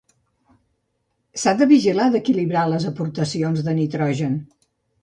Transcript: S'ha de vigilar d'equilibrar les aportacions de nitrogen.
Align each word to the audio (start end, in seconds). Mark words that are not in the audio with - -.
S'ha 1.43 1.53
de 1.59 1.67
vigilar 1.73 2.09
d'equilibrar 2.17 2.65
les 2.73 2.89
aportacions 2.95 3.65
de 3.71 3.79
nitrogen. 3.83 4.43